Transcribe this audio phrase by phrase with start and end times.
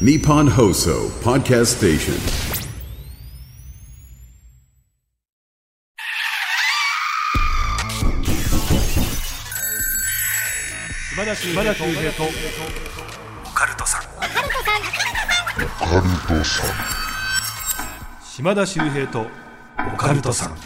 [0.00, 2.14] Nippon Hoso Podcast Station.
[11.14, 11.52] 島田秀
[11.94, 14.02] 平とオカルトさん
[18.24, 19.26] 島田秀平と
[19.94, 20.56] オカルトさん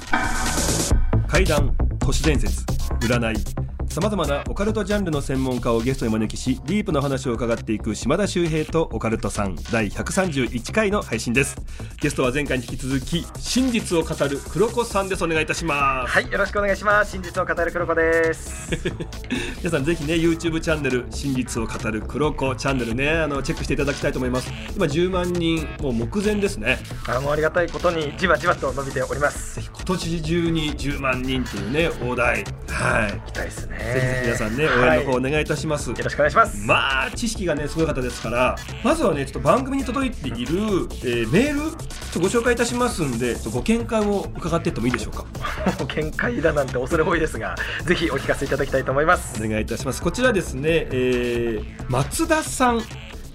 [1.27, 2.65] 怪談都市伝説
[3.01, 11.57] 占いさまざまなオカルトジャンルの専門家をゲストにお招きしディープな話を伺っていく島田秀平とオカルトさん第131回の配信です
[12.01, 17.13] ゲストは前回に引き続き真実を語る黒子さんですお願いいたしますはい、よろしくお願いします。
[17.13, 18.71] 真実を語る黒子です。
[19.59, 29.61] 皆さんぜひね YouTube チャンネル真実を語る黒子チャンネルねあのチェックしていただきたいと思います今10万人もう目前ですねあもうありがたいことにじわじわと伸びております。
[29.61, 33.78] 今年中に10万人っていうね大台はい行きたいですね。
[33.79, 35.01] ぜひぜひ皆さんね、応はい。
[35.01, 35.91] 援の方お願いいたします。
[35.91, 36.67] よろしくお願いします。
[36.67, 45.25] まあ知識がねすごい方ですからまずはねちょっと番組に届いている、えーメールちょっとご紹介いたしますんでご見解を伺っていってもいいでしょうか？
[45.79, 49.43] もう見解だなんて恐れ多いですが、ぜひお聞かせいただきたいと思います。
[49.45, 50.03] お願いいたします。
[50.03, 52.83] こちらですね、えー松田さん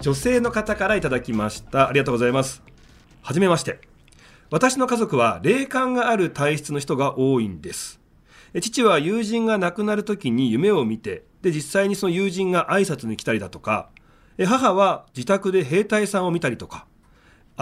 [0.02, 1.88] 女性の方からいただきました。
[1.88, 2.61] ありがとうございます。
[3.21, 3.80] はじめまして。
[4.52, 7.99] 私の家族は霊感がある体質の人が多いんです。
[8.02, 8.02] え
[8.61, 13.89] 父は友人が亡くなる時に夢を見てで実際にその友人が挨拶に来たりだとか
[14.45, 16.85] 母は自宅で兵隊さんを見たりとか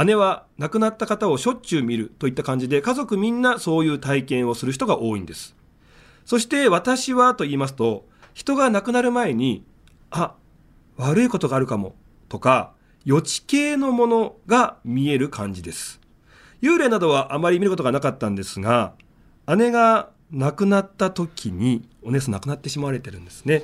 [0.06, 5.56] 姉は亡くなった方をしょっちゅう見るといった感じで家族みんなそういう体験をする人が多いんです。
[6.24, 9.66] そして私はと言いますと人が亡くなる前に
[10.12, 10.36] あ
[10.96, 11.96] 悪いことがあるかも
[12.30, 16.00] とか予知系のものが見える感じです。
[16.62, 18.94] 幽霊などはあまり見ることがなかったんですが
[19.58, 23.64] 姉が亡くなった時にお姉さん亡くなってしまわれてるんですね、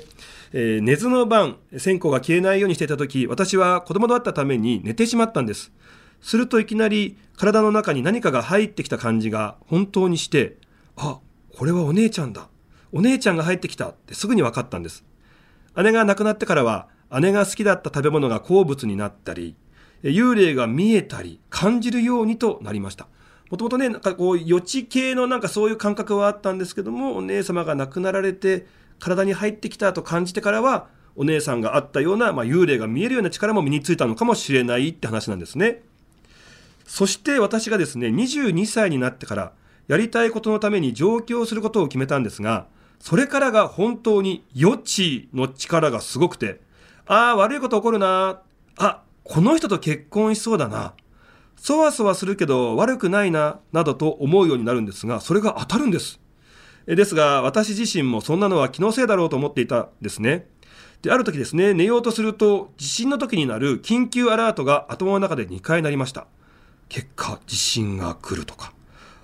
[0.52, 5.72] えー寝ずの晩線香が消えないようにしていた時私は子供だったために寝てしまったんです。
[6.20, 10.56] するといきなり体の中に何かが入ってきた感じが本当にして
[10.96, 11.20] あ
[11.56, 12.48] これはお姉ちゃんだ。
[12.92, 13.90] お姉ちゃんが入ってきた。
[13.90, 15.04] ってすぐに分かったんです。
[15.76, 16.88] 姉が亡くなってからは
[17.20, 19.56] 姉が好きだった食べ物が好物になったり
[20.02, 23.06] 幽霊が見えたり感じるようにとなりました。
[23.50, 28.66] もともとねなんかこう予知系のなんかそういう感覚はあったんですけどもお姉様が亡くなられて
[28.98, 35.82] 体に入ってきたと感じてからはお姉さんがあったような、まあ、幽霊が見えるような力も身についたのかもしれないって話なんですね。
[36.86, 39.52] そして私がですね22歳になってから
[39.88, 42.66] やりたいことのために上京することを決めたんですが
[42.98, 46.60] それからが本当に予知の力がすごくて
[47.06, 48.40] ああ悪いこと起こるな
[48.78, 50.94] あこの人と結婚しそうだな
[51.60, 56.20] そわそわするけど悪くないななどと思うようになるんですがそれが当たるんです。
[56.86, 60.46] ですが私自身もそんなのは気のせいだろうと思っていたんですね。
[61.02, 66.26] である時ですね寝ようとすると地震の時になる緊急アラートが頭の中で2回鳴りました。
[66.88, 68.72] 結果地震が来るとか。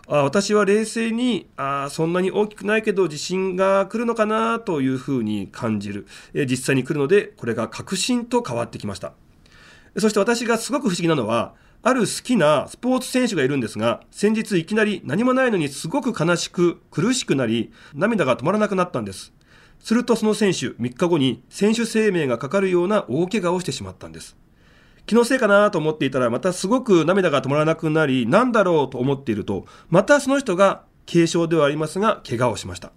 [0.06, 6.06] あ私は冷静にあそんなに大きくないけど地震が来るのかなというふうに感じる。
[6.34, 9.15] 実際に来るのでこれが確信と変わってきました。
[9.97, 11.55] そして私がすごく不思議なのは
[11.87, 19.34] ある好きなスポーツ選手がいるんですが先日いきなり何もないのにすごく悲しく苦しくなり涙が止まらなくなったんです。
[19.81, 24.34] するとその選手3日後に選手生命がかかるような大怪我をしてしまったんです。
[25.05, 32.93] 気のせいかなと思っていたらまたすごく涙が止まらなくなり何だろうと思っているとまたその人が軽症ではありますが怪我をしました。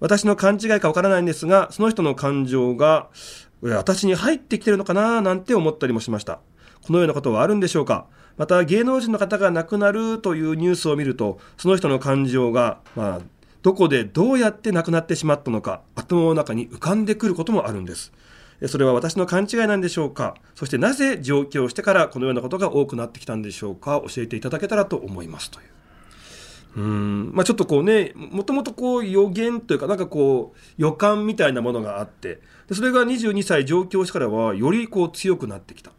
[0.00, 3.10] 私の勘違いかわからないんですがその人の感情が
[3.62, 6.40] 私に入ってきてるのかななんて思ったりもしました。
[6.82, 8.06] このようなことはあるんでしょうか？
[8.36, 13.20] また芸能人の方が亡くなるというニュースを見るとその人の感情が、まあ、
[13.62, 18.12] どこでどうやって亡くなってしまったのか頭の中に浮かんでくることもあるんです。
[18.66, 20.36] それは私の勘違いなんでしょうか？
[20.54, 24.00] そしてなぜ上京してからこのようなことが多くなってきたんでしょうか？
[24.08, 25.62] 教えていただけたらと思いますとい
[26.76, 26.80] う。
[26.80, 27.30] うん。
[27.34, 35.90] まあ、ちょっとこうねもともとこう予言というかなんかこう予感みたいなものがあってでそれが22歳上京してからはよりこう強くなってきた。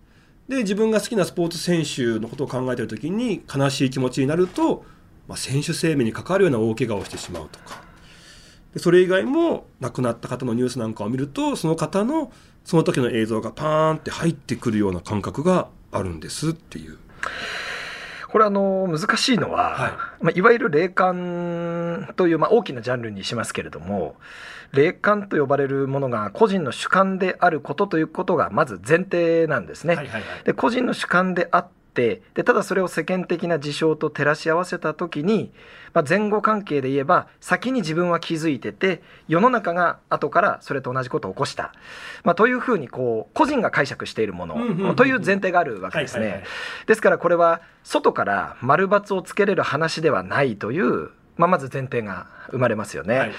[0.48, 4.86] で自分が好きなスポーツ選手のことを考えている時に悲しい気持ちになると、
[5.28, 7.84] まあ、選手生命に関わるような大怪我をしてしまうとか
[8.74, 12.32] でそれ以外も亡くなった方のニュースなんかを見るとその方の
[12.64, 16.98] その時の映像がパーンって入ってくるような感覚があるんですっていう。
[18.28, 19.92] これあの難しいのは、はい
[20.26, 24.18] まあ、いわゆる霊感という、まあ、大きなジャンルにしますけれども
[24.76, 29.96] 霊感と呼ばれるものが個人の主観であることということがまず前提なんですね。
[29.96, 30.44] はいはいはい。
[30.44, 35.54] で個人の主観であっってでただそれを世間的な事象と照らし合わせた時に、
[35.94, 41.74] まあ、前後関係で言えば先に自分は気づいてて世の中が後からそれと同じことを起こした、
[42.26, 46.44] まあ、というふうにこう個人が解釈しているもの、という前提があるわけですね。
[46.86, 53.18] ですからこれは外から丸×をつけれる話ではないという、まあ、まず前提が生まれますよね。
[53.18, 53.32] はい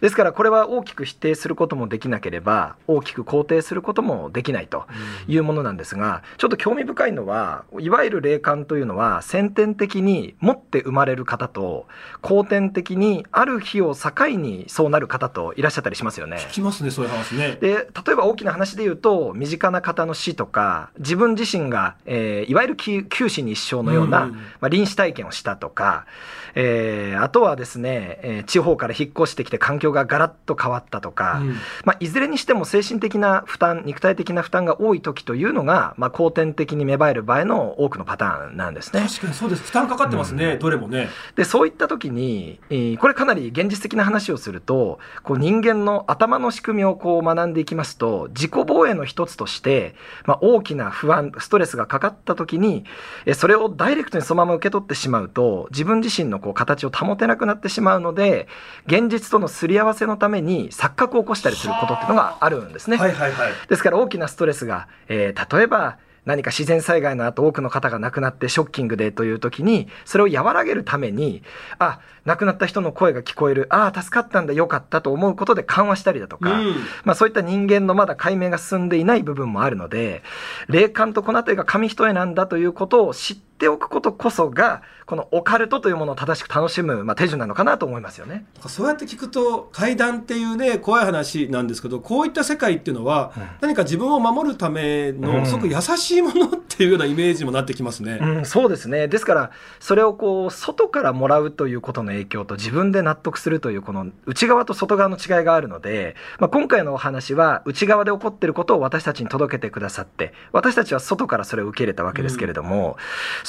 [0.00, 4.86] ですからこれは大きく否定することもできなければ大きく肯定することもできないと
[5.28, 11.86] いうものなんですがちょっと興味深いのはいわゆる霊感というのは先天的に持って生まれる方と
[12.22, 16.38] 後天的にある日を境にそうなる方といらっしゃったりしますよね。
[16.38, 26.06] 聞きますねそういう話ねで例えば大きな話で言うと身近な方の死とか自分自身が、えーいわゆる九九死に一生のような、うんまあ、臨死体験をしたとか、
[26.54, 31.56] えーあとはですね、えー地方から引っ越してきて環境がガラッと変わったとか、うん。
[31.84, 39.02] まあ、いずれにしても精神的な負担肉体的な負担が多い時というのが、まあ、後天的に芽生える場合の多くのパターンなんですね。
[39.02, 39.62] 確かにそうです。
[39.62, 41.08] 負担かかってますね、どれもね。
[41.36, 49.94] でそういった時に、えーこれかなり現実的な話をするとこう人間の頭の仕組みをこう学んでいきますと自己防衛の一つとして、
[50.26, 52.84] まあ、大きな不安ストレスがかかった時に
[53.26, 58.48] えーそれをダイレクトにそのまま受け取ってしまうと自分自身のこう形を保てなくなってしまうので
[58.86, 62.96] 現実とのすり合わせのために錯覚を起こしたりすることっていうのがあるんですね。
[62.96, 63.52] はいはいはい。
[63.68, 71.42] ですから大きなストレスが、えー例えば何か自然災害の後多くの方が亡くなってショッキングでという時にそれを和らげるために
[71.78, 73.66] あ亡くなった人の声が聞こえる。
[73.70, 76.74] ああ助かったんだよかったと思うことで緩和したりだとか、うん。
[77.04, 80.22] まあ、そういった人間のまだ解明が進んでいない部分もあるので
[80.68, 88.46] 霊感とこの辺りが紙一重なんだということを知っておくことこそがこのオカルトというものを正しく楽しむ、まあ、手順なのかなと思いますよね。
[88.68, 98.18] そうやって聞くと怪談っていうね怖い話なんですけどこういった世界っていうのは、うん何か自分を守るためうんのすごく優しいものっていうようなイメージもなってきますね。
[98.20, 112.96] うん、そうですねですからそれをこう外からもらうということの影響と自分で納得するというこの内側と外側の違いがあるので、まあ、今回のお話は内側で起こっていることを私たちに届けてくださって私たちは外からそれを受け入れたわけですけれども、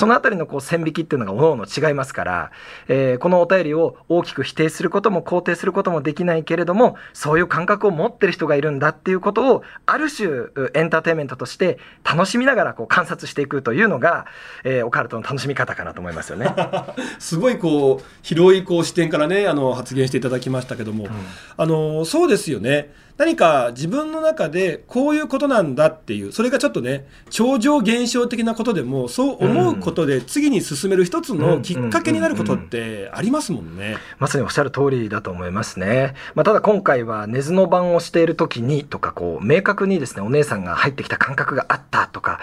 [0.01, 2.51] そのあたりのこう線引きっていうのが各々違いますから、
[2.87, 14.25] えーこのお便りを大きく否定することも肯定することもできないけれどもそういう感覚を持ってる人がいるんだっていうことをある種うエンターテインメントとして楽しみながらこう観察していくというのが、
[14.63, 16.47] えーオカルトの楽しみ方かなと思いますよね。
[17.19, 21.09] すごいこう広いこう視点からねあの発言していただきましたけども、
[21.57, 22.91] あのそうですよね
[23.21, 33.97] 何か自分の中でこういうことなんだっていうそれがちょっとね超常現象的なことでもそう思うことで次に進める一つのきっかけになることってありますもんね。
[34.17, 36.15] まさにおっしゃる通りだと思いますね。
[36.35, 42.39] まあ、ただ今回は寝ずの番をしている時にとか、こう、明確にですね、お姉さんが入ってきた感覚があったとか、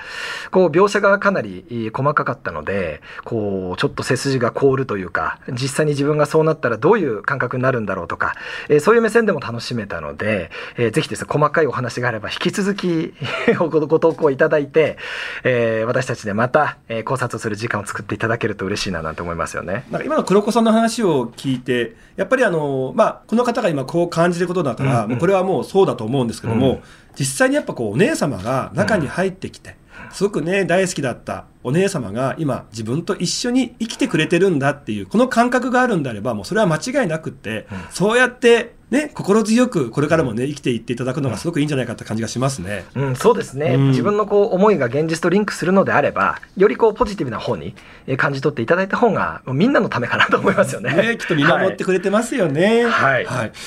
[0.51, 8.35] こう、描写がかなりえー細かかったので、こう、ちょっと背筋が凍るというか、実際に自分がそうなったらどういう感覚になるんだろうとか、
[8.69, 13.15] えーそういう目線でも楽しめたので、えーぜひですね、細かいお話があれば引き続き
[13.59, 14.97] ごご投稿いただいて、
[15.45, 19.85] えー私たちでまた、えー考察をする時間を作っていただけると嬉しいななんて思いますよね。
[19.91, 26.81] なんか今の黒子さんの話を聞いて、やっぱりあの、まあ、この方が今こう感じることだから、うんうんもうこれはもうそうだと思うんですけども、うん
[27.19, 29.75] 実際にやっぱこうお姉様が中に入ってきて、
[30.13, 42.87] すごくね、大好きだったお姉様が今自分と一緒に生きてくれてるんだっていう、この感覚があるんであれば、もうそれは間違いなくって、うんそうやってね、心強くこれからもね、生きていっていただくのがすごくいいんじゃないかって感じがしますね。
[42.95, 47.75] うん、そうですね、うん自分のこう思いが現実とリンクするのであれば、よりこうポジティブな方に
[48.07, 50.95] えー感じ取っていただいた方が、みんなのためかなと思いますよね。
[50.95, 52.87] ね、きっと見守ってくれてますよね。
[52.87, 53.27] はい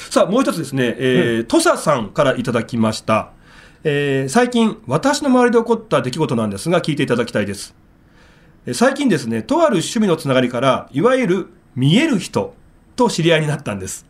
[0.09, 3.29] さあ、もう一つですね、えー、土佐さんからいただきました。
[3.83, 7.73] えー最近、私の周りで起こった出来事なんですが、聞いていただきたいです。
[8.67, 12.53] えー最近ですね、とある趣味のつながりから、いわゆる見える人
[12.95, 14.05] と知り合いになったんです。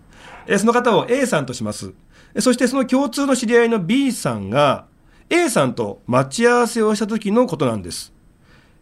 [0.45, 1.93] えーその方を A さんとします。
[2.39, 4.87] そしてその共通の知り合いの B さんが、
[5.29, 8.11] A さんと待ち合わせをした時のことなんです。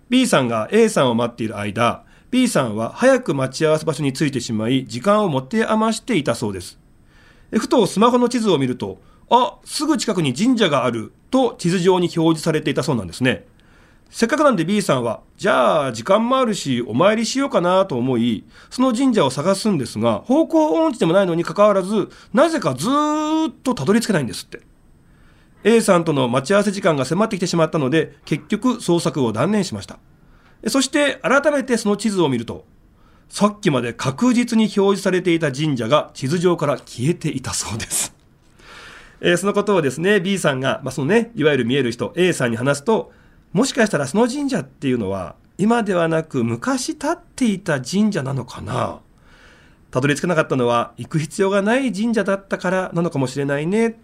[0.10, 6.80] B さんが A さんを待っている間、B さんは早く待ち合わせ場所に着いてしまい、時間を持て余していたそうです。
[7.52, 9.00] ふとスマホの地図を見ると、
[9.30, 13.46] あ、すぐ近くに神社があると地図上に表示されていたそうなんですね。
[14.10, 24.62] せっかくなんで B さんは、じゃあ時間もあるし、お参りしようかなと思い、その神社を探すんですが、方向音痴でもないのに関わらず、なぜかずーっとたどり着けないんですって。
[25.64, 30.00] A さんとの待ち合わせ時間が迫ってきてしまったので、結局捜索を断念しました。
[30.68, 32.66] そして改めてその地図を見ると、
[33.30, 38.19] さっきまで確実に表示されていた神社が地図上から消えていたそうです。
[39.22, 43.12] えーそのことをですね、B さんが、まあ、そのね、いわゆる見える人、A さんに話すと、
[43.52, 49.02] もしかしたらその神社っていうのは、今ではなく昔建っていた神社なのかな？
[49.92, 54.00] たどり着けなかったのは行く必要がない神社だったからなのかもしれないね。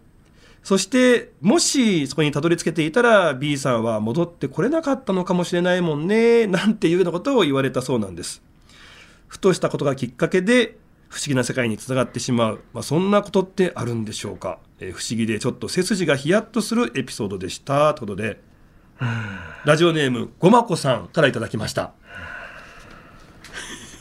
[0.63, 8.41] そしてもしそこにたどり着けていたら B さんは戻ってこれなかったのかもしれないもんねなんていうようなことを言われたそうなんです。
[9.27, 10.75] ふとしたことがきっかけで
[11.09, 17.93] 不思議な世界につながってしまう、まあ、そんなことってあるんでしょうか、えー不思議でちょっと背筋がヒヤッとするエピソードでした。
[17.93, 18.41] ということで
[19.65, 21.93] ラジオネームごまこさんからいただきました。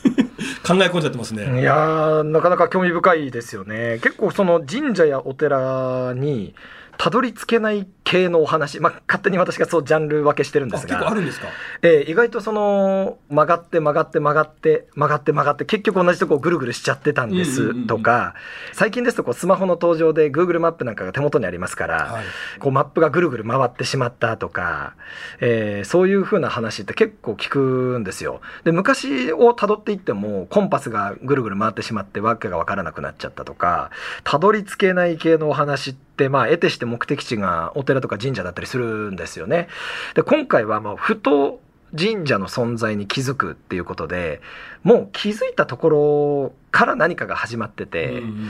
[0.65, 1.61] 考え込んじゃってますね。
[1.61, 3.99] いやーなかなか興味深いですよね。
[4.01, 6.55] 結構その神社やお寺に
[6.97, 10.99] たどり着けない系のお話、まあ、勝手に私がそうジャンル分けしてるんですが。
[10.99, 11.47] 構あるんですか？
[11.81, 18.35] えー意外とその曲がって曲がって曲がって曲がって曲がって結局同じとこをぐるぐるしちゃってたんですとか
[18.73, 22.23] 最近ですとこうスマホの登場で Google マップなんかが手元にありますから、はい。
[22.59, 24.93] こうマップがぐるぐる回ってしまったとか、
[25.41, 28.41] えーそういう風な話って結構聞くんですよ。
[28.63, 33.89] で昔をたどっていってもコンパスがぐるぐる回ってしまってわけがわからなくなっちゃったとか
[34.23, 39.67] たどり着けない系のお話ってまあ得てして目的地がお寺とか神社だったりするんですよね。
[40.13, 41.59] で今回はもうふと
[41.97, 44.41] 神社の存在に気づくっていうことで
[44.83, 48.09] もう気づいたところから何かが始まってて。
[48.09, 48.49] うんうんうん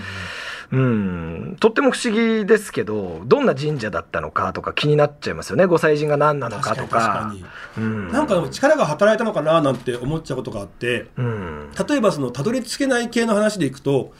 [0.71, 5.65] うん、とっても不思議ですけどどんな神社だったのかとか気になっちゃいますよね。
[5.65, 7.33] 御祭神が何なのかとか。
[7.77, 8.07] うん。
[8.07, 11.71] になんか力が働いたのかななんて思っちゃうことがあってうん。
[11.87, 14.13] 例えばそのたどり着けない系の話でいくと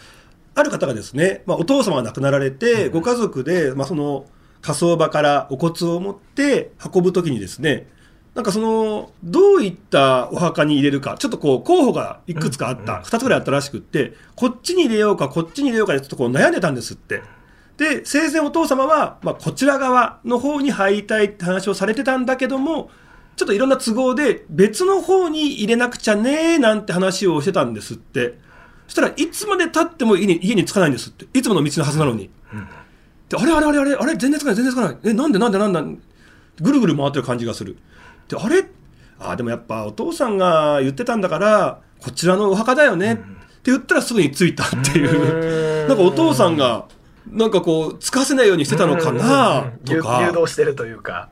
[0.54, 4.26] ある方がですね、まあ、お父様が亡くなられて、ご家族で、まあ、その
[4.66, 7.86] 火葬場からお骨を持って運ぶときにですね
[8.34, 17.22] なんかそのどういったお墓に入れるかちょっとこう候補がいくつかあった、2つぐらいあったらしくってこっちに入れようかこっちに入れようかでちょっとこう悩んでたんですって。
[17.78, 22.90] で生前お父様は、まあ、こちら側の方に入りたいって話をされてたんだけども
[23.36, 28.44] ちょっといろんな都合で別の方に入れなくちゃねーなんて話をしてたんですって。
[28.88, 31.26] そしたらいつまで経っても家に家に着かないんですって。
[31.38, 32.30] いつもの道のはずなのに、
[33.30, 34.98] であれあれあれあれあれ全然着かない全然着かない。
[35.04, 36.02] えなんでなんでなんで
[36.62, 37.78] ぐるぐる回ってる感じがする。
[38.28, 38.66] であれ？
[39.20, 43.14] あでもやっぱお父さんが言ってたんだからこちらのお墓だよね。
[43.14, 45.88] って言ったらすぐに着いたっていう。
[45.88, 46.86] なんかお父さんが
[47.32, 50.22] なんかこうつかせないようにしてたのかな誘とか。
[50.22, 51.30] 誘導してるというか。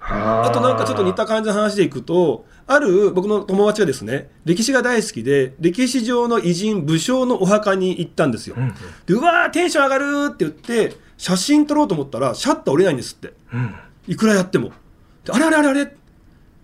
[0.00, 8.56] ああとなんかちょっと似た感じの話でいくと、ある僕の友達がですね、歴史が大好きで、歴史上の偉人、武将のお墓に行ったんですよ。
[8.58, 8.74] うん
[9.06, 13.32] で、うわー、テンション上がるって言って、写真撮ろうと思ったら、シャッター降りないんですって。
[13.52, 13.74] うん
[14.08, 14.72] いくらやっても。
[15.24, 15.94] であれあれあれあれ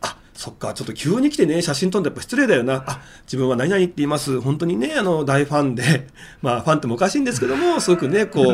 [0.00, 2.82] あ、そっか、ちょっと急に来てね、写真撮るのやっぱ失礼だよな。
[2.84, 4.40] あ、自分は何々って言います。
[4.40, 6.08] 本当にね、あの、大ファンで、
[6.42, 8.46] まあ、ファンってもおかしいんですけども、すごくね、こう、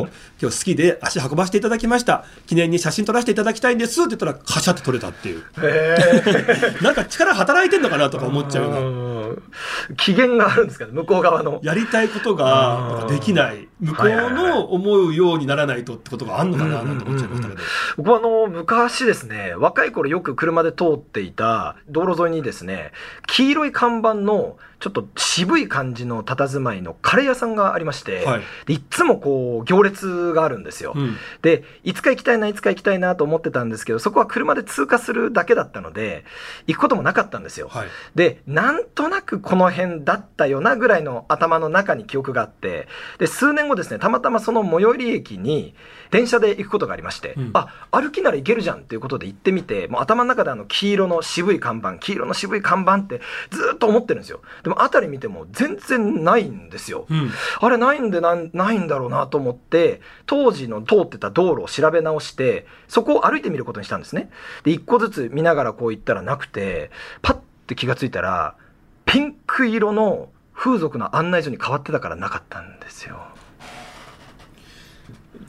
[0.42, 2.26] 今日好きで足運ばせていただきました。
[2.46, 5.42] 記念に写真撮らせていただきたいんですって言ったら、カシャって撮れたっていう。
[5.62, 5.96] へ
[6.84, 9.42] なんか力働いてんのかなとか思っちゃうような。
[9.90, 11.60] ー 機嫌があるんですかね向こう側の。
[11.62, 13.68] やりたいことができない。
[13.80, 17.60] 向こうの思うようにならないとってことがあんのかななんて思っちゃいましたけど。
[17.96, 22.92] 僕はあの昔ですね若い頃よく車で通っていた道路沿いにですね
[23.26, 28.42] 黄色い看板のちょっと渋い感じの佇まいのカレー屋さんがありまして、はい。
[28.66, 31.16] でいっつもこう行列があるんですよ、うん。
[31.40, 36.24] でいつか行きたいないつか行きたいなと思ってたんですけどそこは車で通過するだけだったので
[36.66, 37.88] 行くこともなかったんですよ、はい。
[38.14, 42.88] でなんとなくこの辺だったよなぐらいの頭の中に記憶があって
[43.18, 45.74] で数年後ですねたまたまその最寄り駅に
[46.10, 47.50] 電車で行くことがありまして、うん。
[47.54, 54.40] あ歩きなら行けるじゃんっていうことで行ってみてもう頭の中であの黄色の渋い看板黄色の渋い看板ってずっと思ってるんですよ。
[54.62, 57.30] でも辺り見ても全然ないんですよ、うん。
[57.60, 64.30] あれないんでなんないんだろうなと思って当時の通ってた道路を調べ直してそこを歩いてみることにしたんですね。
[64.62, 66.90] で一個ずつ見ながらこう行ったらなくて
[67.22, 68.56] パッて気がついたら
[69.14, 73.20] ピンク色の風俗の案内所に変わってたからなかったんですよ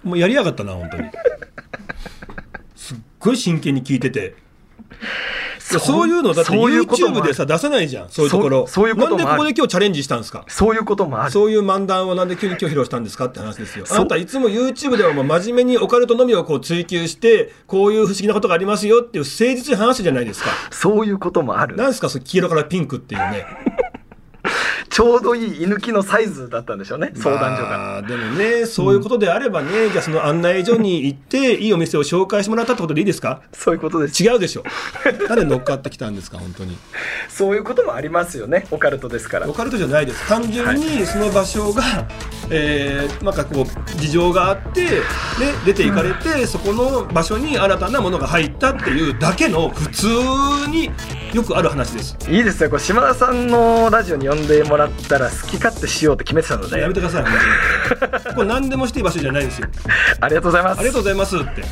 [0.03, 1.09] もうやりやがったな、本当に。
[2.75, 4.35] すっごい真剣に聞いてて。
[5.79, 7.27] そういうのだって YouTube る。
[7.27, 8.09] でさ出さないじゃん。
[8.09, 8.67] そういうところ。
[8.67, 10.45] そういうこなんでここで今日チャレンジしたんですか？
[10.47, 11.31] そういうこともある。
[11.31, 13.85] そういう漫談をなんで急に今日披露したんですかって話ですよ。
[13.89, 20.49] あなたいつも YouTube ではもう真面目にオカルトのみをこう追求して、こういう不思議なことがありますよっていう誠実に話すじゃないですか。
[20.71, 21.75] そういうこともある。
[21.75, 23.45] なんですか、その黄色からピンクっていうね。
[24.95, 33.41] ちょうどいい居抜きのサイズだったんでしょうね相談所が、まあでもね、そういうことであればね、じゃあその案内所に行って、いいお店を紹介してもらったってことでいいですか？
[33.51, 34.23] そういうことです。
[34.23, 34.63] 違うでしょ？
[35.27, 36.77] なんで乗っかってきたんですか、本当に？
[37.27, 39.49] そういうこともありますよねオカルトですから。
[39.49, 40.29] オカルトじゃないです。
[40.29, 41.83] 単純にその場所が、
[42.49, 44.91] えーなんかこう、事情があって、ね、
[45.65, 50.07] 出て行かれて、そこの場所に新たなものが入ったっていうだけの、普通
[50.69, 50.89] に
[51.35, 52.17] よくある話です。
[52.29, 56.79] いいですねこれ島田さんのラジオに呼んでもらったら好き勝手しようって決めてたので。
[56.79, 57.33] やめてください本
[58.23, 58.35] 当に。
[58.35, 59.67] これ何でもしていい場所じゃないんですよ。
[60.21, 60.79] ありがとうございます。
[60.79, 61.63] ありがとうございますって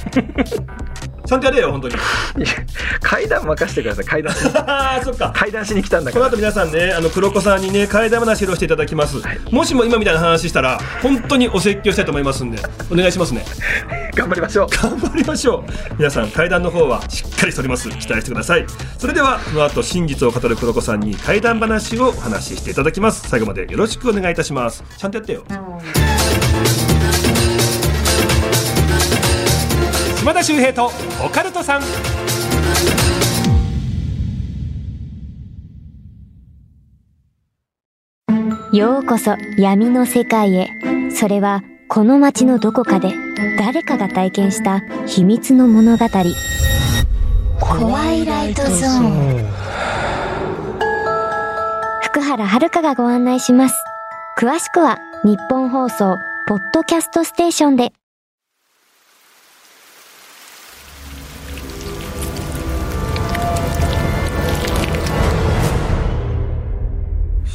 [1.25, 1.96] ちゃんとやれよ本当に。
[3.01, 4.34] 階段任せてください階段。
[4.68, 5.32] あ あそっか。
[5.36, 6.25] 階段しに来たんだから。
[6.25, 9.18] この後皆さんねあの黒子さんにね替え玉なし披露していただきます、
[9.50, 12.60] もしも今みたいな話したら本当にお説教したいと思いますんで
[12.92, 13.46] お願いしますね。
[14.15, 14.68] 頑張りましょう。
[14.70, 15.94] 頑張りましょう。
[15.98, 17.89] 皆さん階段の方はしっかりしております。
[17.89, 18.65] 期待してください。
[18.98, 23.27] それではこの後真実を語る黒子さんに怪談話をお話ししていただきます。
[23.30, 24.84] 最後までよろしくお願いいたします。
[24.98, 25.44] ちゃんとやってよ
[30.24, 30.89] 島田秀平と
[31.22, 31.82] オカルトさん
[38.74, 40.70] ようこそ闇の世界へ。
[41.12, 43.13] それはこの街のどこかで
[43.60, 46.06] 誰かが体験した秘密の物語。
[47.60, 49.46] 怖いライトゾーン。
[52.01, 53.75] 福原遥がご案内します。
[54.39, 56.15] 詳しくは日本放送
[56.48, 57.92] ポッドキャストステーションで。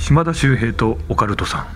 [0.09, 1.67] 島田秀平とオカルトさん。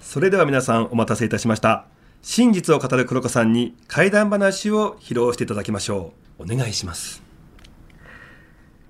[0.00, 1.86] それでは皆さんお待たせいたしました。
[2.22, 6.44] 真実を語る黒子さんに怪談話を披露していただきましょう。
[6.44, 7.20] お願いします。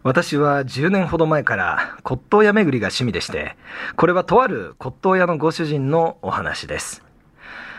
[0.02, 3.56] 私は10年ほど前から骨董屋巡りが趣味でして
[3.96, 7.02] これはとある骨董屋のご主人のお話です。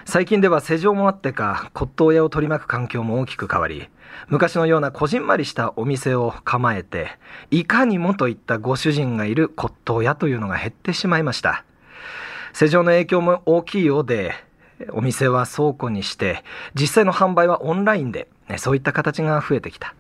[0.06, 3.90] 最近では世情もあってか骨董屋を取り巻く環境も大きく変わり
[4.28, 7.18] 昔のようなこじんまりしたお店を構えて
[7.52, 11.66] いかにもといったご主人がいる骨董屋というのが減ってしまいました
[12.54, 14.34] 世情の影響も大きいようで
[14.92, 16.44] お店は倉庫にして
[16.74, 19.96] 実際の販売はオンラインで、ね、そういった形が増えてきた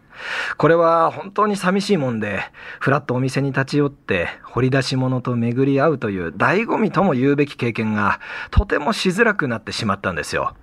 [0.57, 2.41] これは本当に寂しいもんで、
[2.79, 8.19] ふらっとお店に立ち寄って掘り出し物と巡り合うという醍醐味とも言うべき経験が
[8.51, 10.55] とてもしづらくなってしまったんですよ。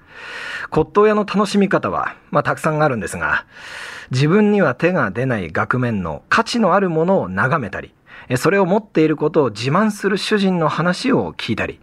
[0.70, 3.44] 骨董屋の楽しみ方は、まあ、たくさんあるんですが、
[4.10, 7.94] 自分には手が出ない額面の価値のあるものを眺めたり、
[8.36, 11.80] それを持っていることを自慢する主人の話を聞いたり、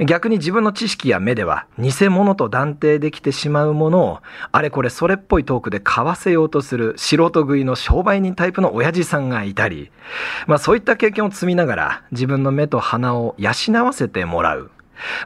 [0.00, 4.18] 逆に自分の知識や目では偽物と断定できてしまうものを
[4.50, 9.90] あれこれそれっぽいトークで買わせようとする素人食いの商売人タイプの親父さんがいたり、
[10.46, 13.50] まあそういった経験を積みながら自分の目と鼻を養
[13.84, 14.70] わせてもらう。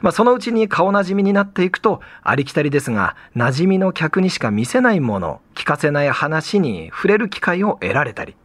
[0.01, 8.35] まあ、そのうちに顔なじみになっていくと、ありきたりですが、馴染みの客にしか見せないもの、聞かせない話に触れる機会を得られたり、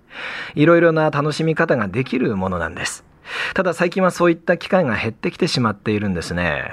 [0.54, 3.04] いろいろな楽しみ方ができるものなんです。
[3.54, 6.64] ただ最近はそういった機会が減ってきてしまっているんですね。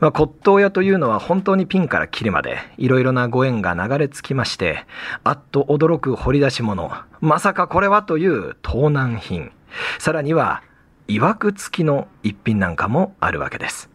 [0.00, 4.84] まあ、骨董屋というのは本当にピンからキリまでいろいろなご縁が流れ着きまして、
[5.24, 9.52] あっと驚く掘り出し物、まさかこれはという盗難品、
[9.98, 10.62] さらには
[11.08, 13.88] 曰く付きの一品なんかもあるわけです。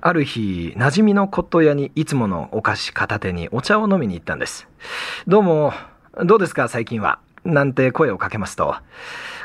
[0.00, 4.66] ある日、馴染みの骨董屋にいつものお菓子片手にお茶を飲みに行ったんです。
[5.28, 5.72] どうも、
[6.24, 7.20] どうですか最近は？
[7.44, 8.74] なんて声をかけますと、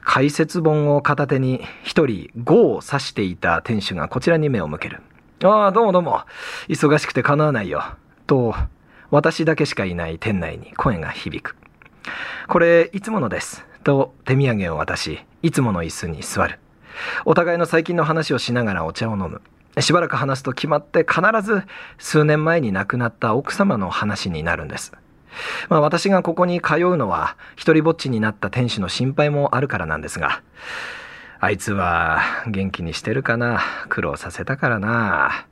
[0.03, 5.01] 解説本を片手に一人5を指していた店主がこちらに目を向ける。
[5.43, 6.21] ああ、どうもどうも。
[6.67, 7.83] 忙しくて構わないよ。
[8.25, 8.55] と、
[9.11, 11.55] 私だけしかいない店内に声が響く。
[12.47, 13.63] これ、いつものです。
[13.83, 16.57] と手土産を渡し、いつもの椅子に座る。
[17.25, 19.41] お互いの最近の話をしながらお茶を飲む。
[19.80, 21.63] しばらく話すと決まって必ず
[21.97, 24.91] 数年前に亡くなった奥様の話になるんです。
[25.69, 30.41] まあ私がここに通うのは一人ぼっちになった店主の心配もあるからなんですが、
[31.39, 33.62] あいつは元気にしてるかな？
[33.88, 35.47] 苦労させたからな。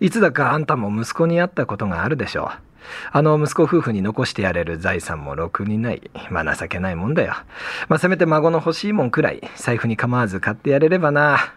[0.00, 2.71] いつだかあんたも息子に会ったことがあるでしょう。
[3.12, 6.10] あの息子夫婦に残してやれる財産もろくにない。
[6.30, 7.34] まあ情けないもんだよ。
[7.88, 11.54] まあせめて孫の欲しいもんくらい財布に構わず買ってやれればな。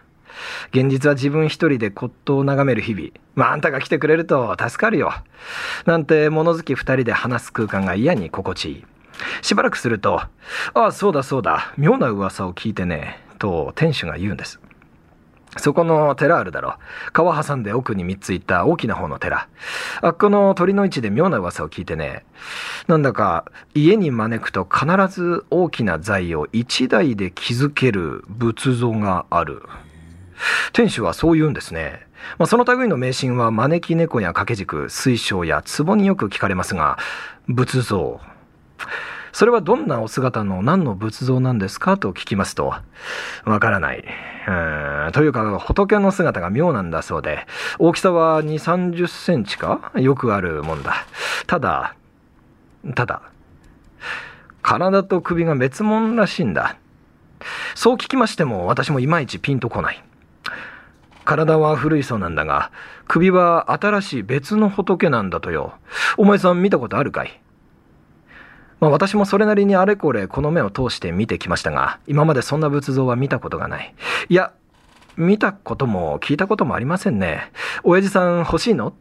[0.70, 3.08] 現実は自分一人で骨董を眺める日々。
[3.34, 5.12] まあ、あんたが来てくれると助かるよ。
[5.86, 8.84] なんて物好き二人で話す空間が嫌に心地いい。
[9.40, 10.30] しばらくすると、あ
[10.74, 14.60] あ、そうだそうだ、妙な噂を聞いてね、と店主が言うんです。
[15.56, 16.74] そこの寺あるだろ。
[17.12, 19.48] 川挟んで奥に三つ行った大きな方の寺。
[20.02, 22.24] あっこの鳥の位置で妙な噂を聞いてね。
[22.86, 29.62] なんだか家に招くと必ず大きな財を一台で築ける仏像がある。
[30.72, 32.06] 店主はそう言うんですね。
[32.38, 36.98] まあ、その類の迷信は招き猫や掛け軸、水晶や壺によく聞かれますが、
[37.48, 38.20] 仏像。
[39.36, 42.72] それはどんなお姿の何の仏像なんですかと聞きますと、
[43.44, 43.98] わからない。
[43.98, 47.46] うんというか、仏の姿が妙なんだそうで、
[47.78, 49.92] 大きさは2、30センチか？
[49.96, 51.04] よくあるもんだ。
[51.46, 51.96] ただ、
[52.94, 53.20] ただ、
[54.62, 56.78] 体と首が別物らしいんだ。
[57.74, 60.02] そう聞きましても私もいまいちピンとこない。
[61.26, 62.70] 体は古いそうなんだが、
[63.06, 65.74] 首は新しい別の仏なんだとよ。
[66.16, 67.38] お前さん見たことあるかい？
[68.80, 73.94] まあ私もそれなりにあれこれこの目を通して見てきましたが、今までそんな仏像は見たことがない。
[74.28, 74.52] いや、
[75.16, 77.50] 見たことも聞いたこともありませんね。
[77.84, 78.92] 親父さん欲しいの？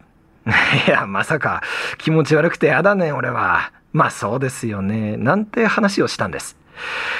[0.88, 1.62] いや、まさか
[1.98, 3.72] 気持ち悪くてやだね、俺は。
[3.92, 5.18] まあそうですよね。
[5.18, 6.58] なんて話をしたんです。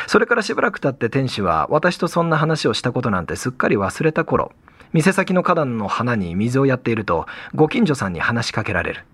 [0.08, 4.52] それからしばらく経って店主は私とそんな話をしたことなんてすっかり忘れた頃、
[4.94, 9.06] 店先の花壇の花に水をやっていると、ご近所さんに話しかけられる。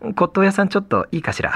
[0.00, 1.52] 骨董屋さんちょっといいかしら？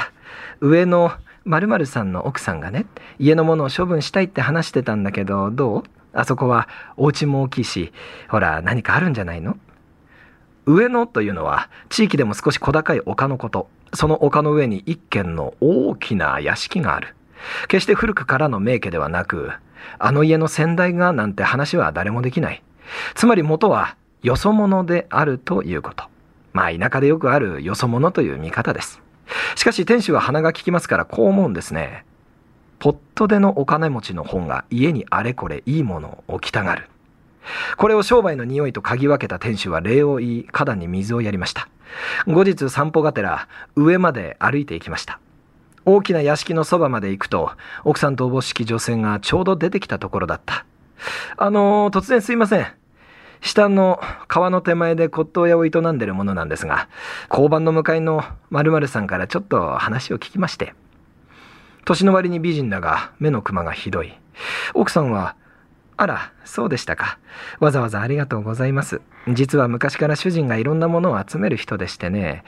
[0.60, 1.12] 上の
[1.44, 2.86] 〇〇さんの奥さんがね、
[3.18, 5.82] 家のものを処分したいって話してたんだけど、どう？
[6.12, 7.92] あそこはお家も大きいし、
[8.28, 9.56] ほら何かあるんじゃないの？
[10.66, 13.68] 上野というのは地域でも少し小高い丘のこと。
[13.92, 17.14] その丘の上に一軒の大きな屋敷がある。
[17.68, 19.52] 決して古くからの名家ではなく、
[19.98, 22.62] あの家の先代がなんて話は誰もできない。
[23.14, 26.04] つまり元はよそ者であるということ。
[26.54, 29.02] まあ田舎でよくあるよそ者という見方です。
[29.56, 32.06] しかし店主は鼻が利きますからこう思うんですね。
[32.78, 36.88] ポットでのお金持ちの本が家にあれこれいいものを置きたがる。
[37.76, 41.68] これを商売の匂いと嗅ぎ分けた店主は礼を言い、花壇に水をやりました。
[42.26, 45.18] 後日散歩がてら上まで歩いていきました。
[45.84, 47.50] 大きな屋敷のそばまで行くと、
[47.84, 50.64] 奥さんとおぼしき女性がちょうど出てきたところだった。
[51.36, 52.66] あのー、突然すいません。
[53.44, 56.88] 下の川の手前で骨董屋を営んでるものなんですが、
[57.30, 60.74] 交番の向かいの〇〇さんからちょっと話を聞きまして。
[61.84, 64.14] 年の割に美人だが、目のクマがひどい。
[64.72, 65.36] 奥さんは、
[65.98, 67.18] あら、そうでしたか。
[67.60, 69.02] わざわざありがとうございます。
[69.28, 72.44] 実は昔から主人がいろんなものを集める人でしてね。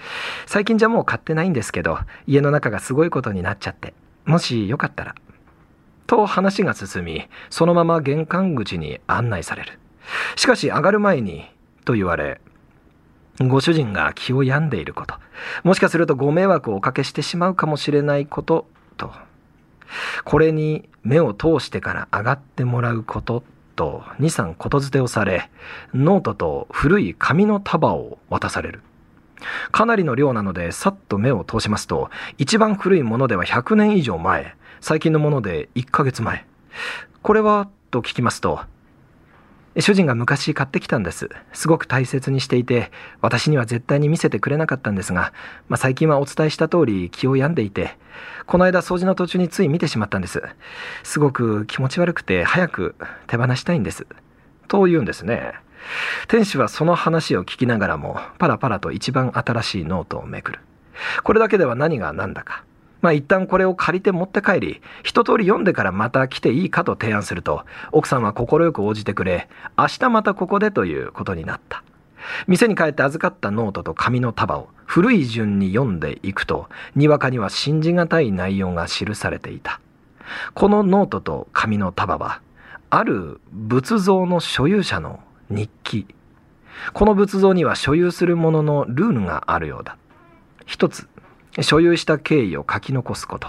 [0.47, 3.93] 最近じゃもう買ってないんですけど、家の中がすごいことになっちゃって。
[4.25, 5.15] もしよかったら。
[6.07, 9.79] と話が進み、そのまま玄関口に案内される。
[10.37, 11.51] しかし上がる前に、
[11.85, 12.41] と言われ、
[13.41, 15.15] ご主人が気を病んでいること、
[15.63, 18.67] もしかするとご迷惑をおかけしてしまうかもしれないこと、
[18.97, 19.13] と。
[20.25, 23.45] これに目を通してから上がってもらうこと
[23.77, 25.51] と2、3ことづてをされ、
[25.95, 28.83] ノートと古い紙の束を渡される。
[29.71, 36.47] かなりの量なのでさっと目を通しますと、一番古いものでは100年以上前、最近のもので1ヶ月前。
[37.23, 38.61] これはと聞きますと、
[39.79, 41.29] 主人が昔買ってきたんです。
[41.53, 45.33] すごく大切にしていて、私には絶対に見せてくれなかったんですが、
[45.69, 47.99] まあ、最近はお伝えした通り気を病んでいて、
[48.47, 50.43] この間掃除の途中につい見てしまったんです。
[51.03, 52.95] すごく気持ち悪くて早く
[53.27, 54.07] 手放したいんです。
[54.69, 55.53] と言うんですね。
[56.29, 60.61] 天使はその話を聞きながらも、パラパラと一番新しいノートをめくる。
[61.23, 62.65] これだけでは何が何だか。
[63.07, 71.85] まあ一旦これを借りて持って帰り、一通り読んでからまた来ていいかと提案すると、奥さんは快く応じてくれ、明日またここでということになった。
[72.49, 79.81] 店に帰って預かったノートと紙の束を古い順に読んでいくと、にわかには信じがたい内容が記されていた。
[80.55, 82.41] このノートと紙の束は、
[82.91, 86.09] ある仏像の所有者の日記。
[86.93, 89.97] この仏像には所有するもののルールがあるようだ。
[90.65, 91.09] 一つ、
[91.63, 93.49] 所有した経緯を書き残すこと。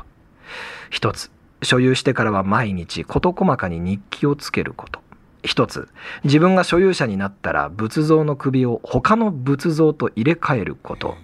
[0.90, 5.02] 一つ、所有してからは毎日事細かに日記をつけること。
[5.44, 5.88] 一つ、
[6.24, 11.16] 自分が所有者になったら仏像の首を他の仏像と入れ替えること。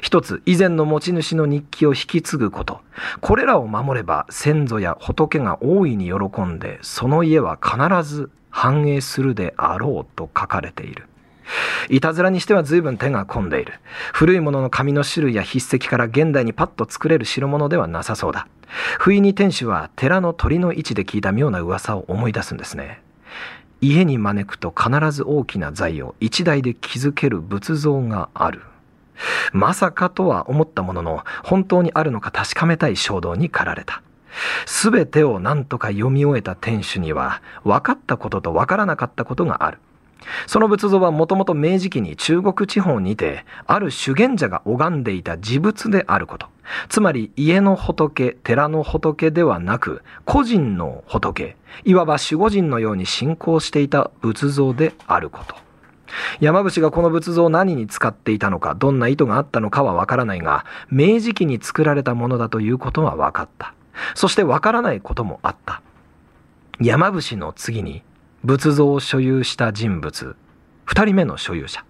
[0.00, 2.80] 一つ、以前の持ち主の日記を引き継ぐこと。
[3.20, 11.06] これらを守れば先祖や仏が大いに喜んで、その家は必ず繁栄するであろうと書かれている。
[11.88, 13.74] いたずらにしては随分手が込んでいる。
[14.12, 18.48] 古いものの紙の種類や筆跡から現代にパッと作れる代物ではなさそうだ。
[18.98, 23.00] 不意に天使は寺の鳥の位置で聞いた妙な噂を思い出すんですね。
[23.80, 28.62] 家に招くと必ず大きな財を一台で築ける仏像がある。
[29.52, 34.02] まさかとは思ったものの、本当にあるのか確かめたい衝動に駆られた。
[34.66, 39.78] すべてを何とか読み終えた天主には、分かったことと分からなかったことがある。
[40.46, 46.46] その仏像はもともと明治期に中国地方にて、ある修験者が拝んでいた自仏であること。
[46.88, 55.56] つまり家の仏、寺の仏ではなく、個人の仏、いわば守護人のように信仰していた仏像であること。
[56.40, 63.74] 山伏がこの仏像を何に使っていたのか、どんな意図があったのかはわからないが、明治期に作られたものだということは分かった。
[64.14, 65.82] そしてわからないこともあった。
[66.80, 68.02] 山伏の次に
[68.46, 70.36] 仏像を所有した人物、
[70.84, 71.84] 二人目の所有者。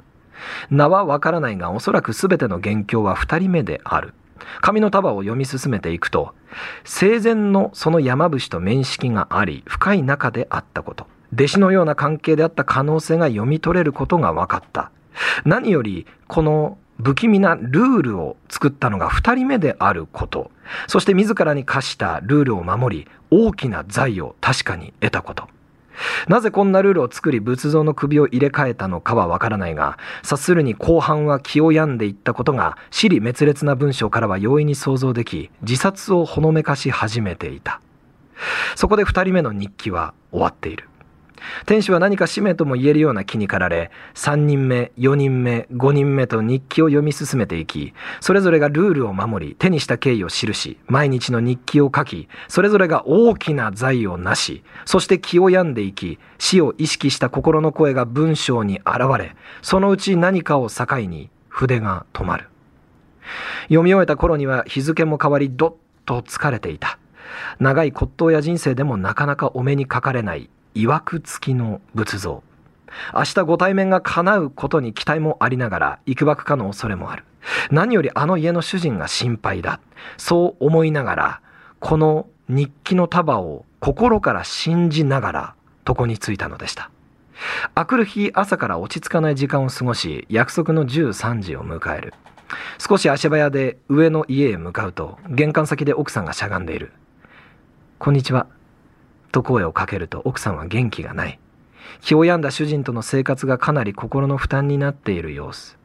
[0.71, 4.15] 名はわからないがおそらく全ての元凶は二人目である。
[4.63, 6.35] 紙の束を読み進めていくと
[6.85, 11.07] 生前のその山伏と面識があり深い仲であったこと。
[11.35, 14.91] 弟子のような関係であった可能性が読み取れることが分かった。
[15.45, 20.51] 何よりこの不気味なルールを作ったのが2人目であること。
[20.87, 25.49] そして自らに課したルールを守り大きな財を確かに得たこと。
[26.29, 37.81] なぜこんなルールを作り仏像の首を入れ替えたのかはわからないが察するに後半は気を病んでいったことが死に滅裂な文章からは容易に想像でき自殺をほのめかし始めていた。
[38.75, 40.89] そこで2人目の日記は終わっている。
[41.67, 62.49] 天使は何か使命とも言えるような気に駆られ、3人目、4人目、5人目と日記を読み進めていき、それぞれがルールを守り、手にした経緯を記し、毎日の日記を書き、それぞれが大きな財を成し、そして気を病んでいき、死を意識した心の声が文章に現れ、そのうち何かを境に筆が止まる。
[63.65, 66.99] 読み終えた頃には日付も変わり、どっと疲れていた。
[67.59, 72.43] 長い骨董や人生でもなかなかお目にかかれない曰く付きの仏像。
[73.15, 77.25] 明日ご対面が叶うことに期待もありながら、いくばくかの恐れもある。
[77.71, 79.81] 何よりあの家の主人が心配だ。
[80.19, 81.41] そう思いながら、
[81.81, 85.55] この日記の束を心から信じながら
[85.89, 86.91] 床に着いたのでした。
[87.75, 92.15] あくる日朝から落ち着かない時間を過ごし、約束の13時を迎える。
[92.79, 96.93] 少し足早で上の家へ向かうと、玄関先で奥さんがしゃがんでいる。
[97.99, 98.47] こんにちは。
[99.37, 101.39] と声をかけると奥さんは元気がない。
[102.01, 105.77] 気を病んだ主人との生活がかなり心の負担になっている様子。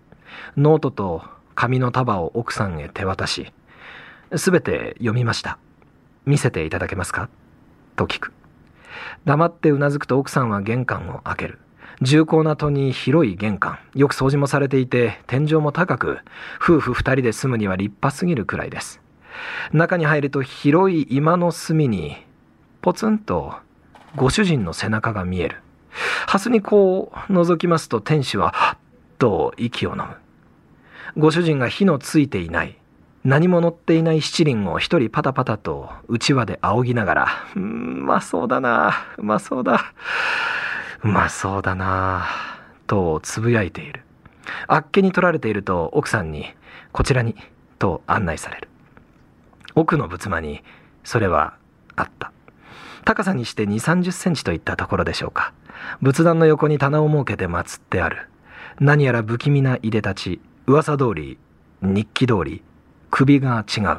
[0.55, 1.21] ノートと
[1.53, 3.51] 紙の束を奥さんへ手渡し、
[4.37, 5.57] すべて読みました。
[6.25, 7.27] 見せていただけますか？
[7.97, 8.31] と聞く。
[9.25, 11.59] 黙ってうなずくと奥さんは玄関を開ける。
[12.01, 13.79] 重厚な戸に広い玄関。
[13.95, 16.19] よく掃除もされていて、天井も高く、
[16.55, 19.01] 夫婦二人で住むには立派すぎるくらいです。
[19.73, 22.15] 中に入ると広い今の隅に
[22.81, 23.53] ポツンと
[24.15, 25.57] ご主人の背中が見える。
[26.27, 28.77] ハスにこう覗きますと天使ははっ
[29.17, 30.07] と息を飲む。
[31.17, 32.77] ご主人が火のついていない。
[33.23, 39.93] 何も乗っていない七輪を一人パタパタと内輪で仰ぎながら、うーん、うまそうだな、うまそうだ、
[41.03, 42.25] うまそうだな、
[42.87, 44.01] とつぶやいている。
[44.65, 46.47] あっけに取られていると奥さんに、
[46.91, 47.35] こちらに、
[47.77, 48.69] と案内される。
[49.75, 50.63] 奥の仏間に、
[51.03, 51.53] それは
[51.95, 52.31] あった。
[53.03, 55.53] 高さにして2、30センチといったところでしょうか。
[56.01, 58.27] 仏壇の横に棚を設けて祀ってある。
[58.79, 61.37] 何やら不気味ないでたち、噂通り、
[61.81, 62.63] 日記通り、
[63.09, 63.97] 首が違う。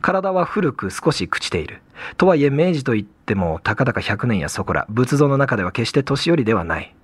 [0.00, 1.82] 体は古く少し朽ちている。
[2.16, 6.94] とはいえ明治といってもたかだか100年やそこら、仏像の中では決して年寄りではない。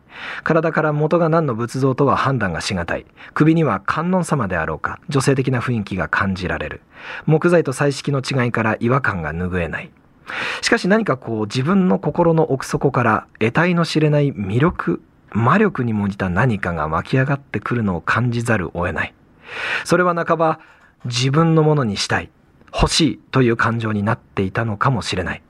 [0.44, 3.07] 体から元が何の仏像とは判断がしがたい。
[3.35, 6.83] 首には観音様であろうか、女性的な雰囲気が感じられる。
[7.27, 9.90] 木材と彩色の違いから違和感が拭えない。
[10.62, 19.14] しかし何かこう自分の心の奥底から得体の知れない魅力、魔力にも似た何かが湧き上がってくるのを感じざるを得ない。
[19.85, 20.61] それは半ば
[21.05, 22.31] 自分のものにしたい、
[22.72, 25.42] 欲しいという感情になっていたのかもしれない。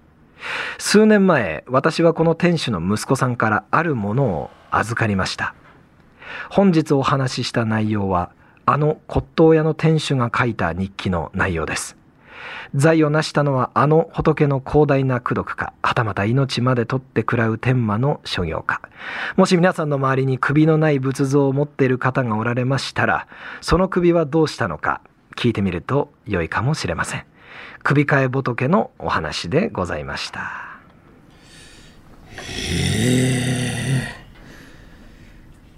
[0.78, 5.54] 数年前、私はこの店主の息子さんからあるものを預かりました。
[6.48, 8.30] 本日お話しした内容は、
[8.64, 12.01] あの骨董屋の店主が書いた日記の内容です。
[12.74, 18.80] 財を成したのはあの仏の広大な功徳か、はたまた命まで取って食らう天魔の所業か。
[19.36, 23.26] もし皆さんの周りに首のない仏像を持っている方がおられましたら、
[23.60, 25.00] その首はどうしたのか
[25.36, 27.24] 聞いてみると良いかもしれません。
[27.82, 30.68] 首替え仏のお話でございました。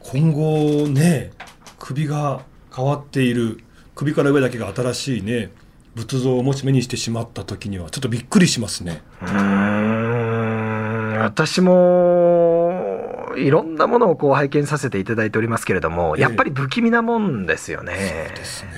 [0.01, 1.33] 今後ね
[1.79, 2.43] 首が
[2.75, 3.59] 変わっている
[3.95, 5.51] 首から上だけが新しいね
[5.95, 9.03] 仏像をもし目にしてしまった時にはちょっとびっくりしますね。
[9.23, 18.33] うーん私もいろんなものをこう拝見させていただいておりますけれども、ええやっぱり不気味なもんですよね。
[18.35, 18.71] ですね。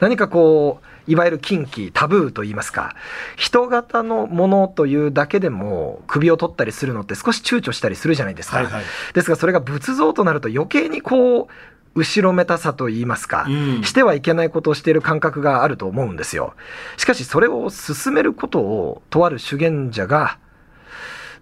[0.00, 2.94] 何かこういわゆる禁忌タブーといいますか
[3.36, 8.84] 人型のものというだけでも首を取ったりするのって少し躊躇したりするじゃないですか、はいはい。
[9.14, 11.48] ですがそれが仏像となると余計にこう
[11.94, 16.54] 後ろめたさといいますか、うんしてはいけないことをしている感覚があると思うんですよ
[16.96, 20.38] しかしそれを進めることをとある修験者が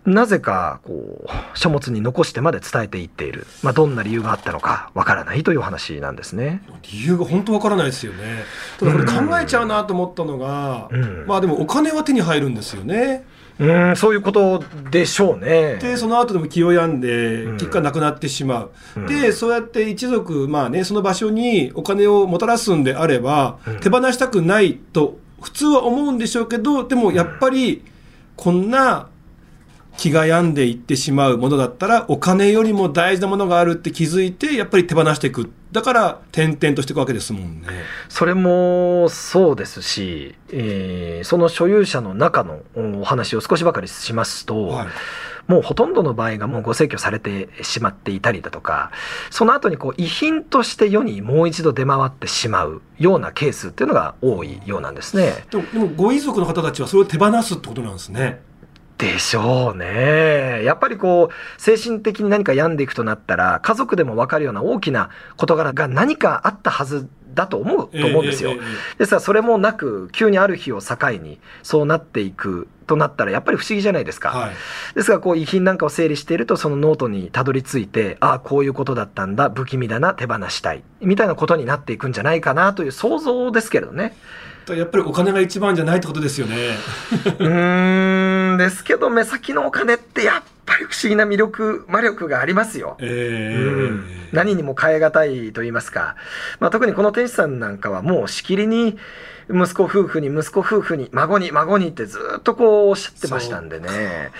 [0.06, 6.62] なぜかこう書物に残してまで伝えていっている、まあ、どんな理由があったのかわからないというお話なんですね。
[6.90, 8.44] 理由が本当わからないですよね。
[8.78, 13.26] ただこれ考えちゃうなと思ったのが、うんまあでもお金は手に入るんですよね。
[13.60, 15.76] うんそういうことでしょうね。
[15.76, 17.56] でその後でも気を病んでうん。
[17.58, 19.06] 結果なくなってしまう、うん。
[19.06, 23.80] でそうやって一族、まあね、その場所にお金をもたらすんであれば、うん。
[23.80, 27.84] 手放したくないと普通は思うんでしょうけどでもやっぱり
[28.36, 29.08] こんな
[30.00, 37.68] 気が病んでいってしまうものだったらお金よりも大事なものがあるって気づいてやっぱり手放していくだから転々としていくわけですもんね。
[38.08, 42.62] それもそうですし、えーその所有者の中の
[43.00, 44.86] お話を少しばかりしますと、はい
[45.46, 48.92] もうほとんどの場合がもうご逝去されてしまっていたりだとか、
[49.30, 55.44] その後にこう遺品として世にもう一度出回ってしまうようなケースっていうのが多いようなんですね。
[55.50, 58.42] でもでもご遺族の方たちはそれを手放すってことなんですね。
[59.00, 60.62] でしょうね。
[60.62, 68.50] やっぱりこう、精神的に何か病んでいくとなったら、家族でも分かるような大きな事柄が何かあったはずだと思うと思うんですよ。
[68.50, 68.62] ええええ
[68.96, 74.32] えですからそれもなく、急にある日を境にそうなっていくとなったら、やっぱり不思議じゃないですか。
[74.34, 74.50] えはい
[74.94, 84.14] ですからこう遺品なんかを整理しているとそのノートにたどり着いてああこういうことだったんだ不気味だな手放したいみたいなことになっていくんじゃないかなという想像ですけれどね。
[84.68, 86.76] やっぱりお金が一番じゃないってことですよね。
[87.38, 92.96] うーんですけど目先のお金ってやっぱり不思議な魅力魔力がありますよ。
[93.00, 96.16] えうんえ何にも変え難いと言いますか、
[96.60, 98.96] まあ、特にこの天使さんなんかはもうしきりに
[99.48, 104.30] 息子夫婦に息子夫婦に孫に孫にってずっとこうおっしゃってましたんでね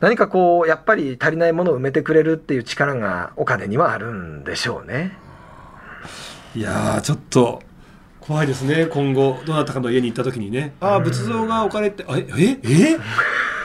[0.00, 5.16] 何かこうやっぱり足りないものを埋めてくれるっていう力がお金にはあるんでしょうね。
[6.56, 7.62] いやーちょっと
[8.26, 8.86] 怖いですね。
[8.86, 10.72] 今後どなたかの家に行った時にね。
[10.80, 12.58] ああ仏像が置かれてあええ？
[12.62, 12.96] え？
[12.96, 12.98] っ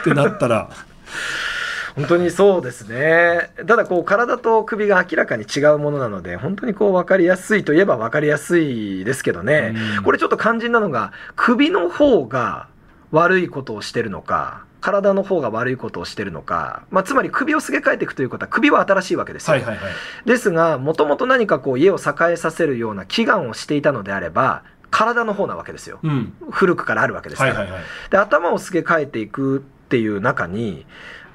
[0.04, 0.70] てなったら。
[1.96, 3.52] 本当にそうですね。
[3.66, 9.76] ただこう体と首が明らかに違うものなので本当にこう分かりやすいといえば分かりやすいですけどね。
[9.98, 10.04] うん。
[10.04, 12.68] これちょっと肝心なのが首の方が
[13.12, 19.54] 悪いことをしてるのか体の方が悪いことをしてるのか、まあ、つまり首をすげ替えていくということは首は新しいわけですよ。
[19.54, 19.94] はいはいはい
[20.26, 26.00] ですがもともと何かこう家を栄えさせるような祈願をしていたのであれば体の方なわけですよ。
[26.04, 27.54] うん古くからあるわけですから。
[27.54, 30.86] はいはいはいで頭をすげ替えていくっていう中に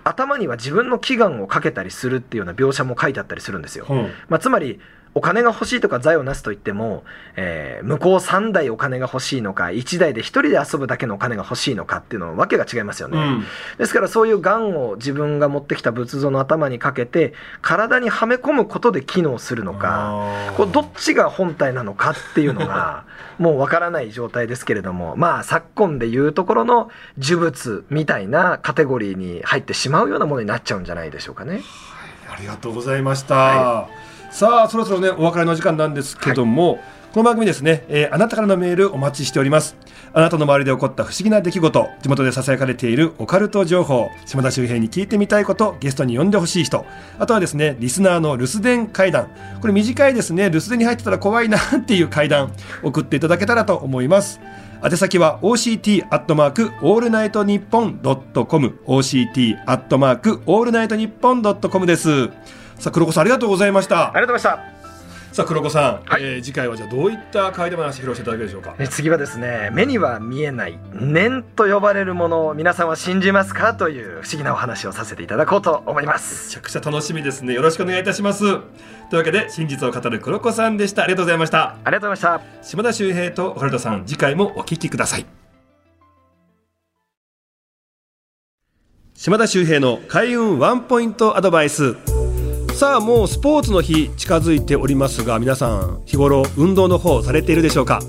[0.05, 3.87] 頭には自分の祈願をかけたりするっていうような描写も書いてあったりするんですよ。
[3.89, 4.81] うんまあ、つまり
[5.15, 7.05] お金が欲しいとか財をなすと言っても、
[7.37, 13.19] えー向こう3台お金が欲しいのか1台で1人で遊ぶだけのお金が欲しいのかっていうのはわけが違いますよね。
[13.19, 13.45] うん
[13.79, 23.05] ですからそういう癌を自分が持ってきた仏像の頭にかけて体にはめ込むことで機能するのかこうどっちが本体なのかっていうのが
[23.39, 31.63] もうわからない状態ですけれどもまあ昨今でいうところの呪物みたいなカテゴリーに入ってしまうようなものになっちゃうんじゃないでしょうかね。
[32.31, 33.89] ありがとうございました、は
[34.35, 36.81] さあそろそろねお別れの時間なんですけども、
[37.13, 39.77] この番組ですね、えーあなたからのメールお待ちしております。
[40.13, 46.85] あなたの周りで起こった不思議な出来事地元でささやかれているオカルト情報島田周平に聞いてみたいことゲストに呼んでほしい人
[47.21, 49.31] あとはですねリスナーの留守電怪談。
[49.61, 50.51] これ短いですね。
[50.51, 54.41] 留守電に入ってたら怖いなっていう怪談送っていただけたらと思います。
[54.85, 58.81] 宛先は OCT アットマークオールナイトニッポンドットコム。
[58.87, 62.31] OCT アットマークオールナイトニッポンドットコムです
[62.79, 64.09] さあ黒子さんありがとうございました。
[64.09, 64.75] ありがとうございました。
[65.33, 66.23] さあ黒子さん、はい。
[66.23, 68.77] えー次回はじゃあどういった怪談話披露していただけるでしょうか？
[68.79, 76.51] え次はですね目には見えない念と呼ばれるものを皆さんは信じますかという不思議なお話をさせていただこうと思います。
[76.51, 77.53] めちゃくちゃ楽しみですね。
[77.53, 78.41] よろしくお願いいたします。
[78.41, 78.61] とい
[79.13, 81.03] うわけで真実を語る黒子さんでした。
[81.03, 81.77] ありがとうございました。
[81.83, 82.63] ありがとうございました。
[82.63, 85.27] 島田秀平とオカルトさん次回もお聞きください。
[89.15, 91.97] 島田秀平の開運ワンポイントアドバイス
[92.75, 98.01] さあもうスポーツの日近づいておりますが皆さん日頃運動の方されているでしょうか？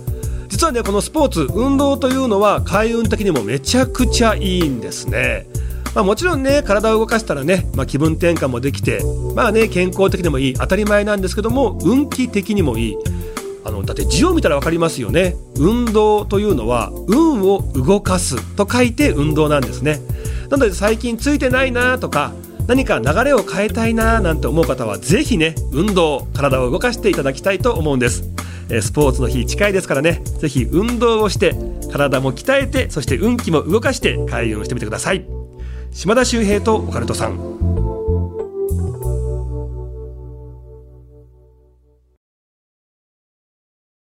[0.50, 5.46] 実はねこのスポーツ運動というのは開運的にもめちゃくちゃいいんですね。
[5.94, 9.02] まあ、もちろんね体を動かしたらね、まあ、気分転換もできて
[9.36, 12.98] まあね健康的にもいい当たり前なんですけども運気的にもいい。
[13.64, 15.36] あのだって字を見たら分かりますよね。
[15.58, 20.00] 運動というのは運を動かすと書いて運動なんですね。
[20.50, 22.34] なので最近ついてないなとか
[22.68, 28.24] 何か流れを変えたいななんて思う方はぜひね運動体を動かしていただきたいと思うんです。
[28.82, 31.56] スポーツの日近いですからねぜひ運動をして
[31.92, 35.26] 体も鍛えてそして運気も動かして開運してみてください。
[35.92, 37.85] 島田秀平とオカルトさん。